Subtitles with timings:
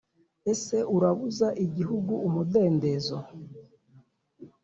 [0.51, 3.17] Ese urabuza igihugu umudendezo,